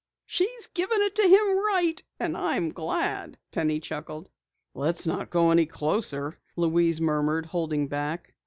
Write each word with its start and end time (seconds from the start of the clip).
"She's 0.25 0.65
giving 0.73 0.97
it 1.03 1.13
to 1.17 1.21
him 1.27 1.59
right, 1.63 2.01
and 2.19 2.35
I'm 2.35 2.71
glad!" 2.71 3.37
Penny 3.51 3.79
chuckled. 3.79 4.31
"Let's 4.73 5.05
not 5.05 5.29
go 5.29 5.51
any 5.51 5.67
closer," 5.67 6.39
Louise 6.55 6.99
murmured, 6.99 7.45
holding 7.45 7.87
back. 7.87 8.33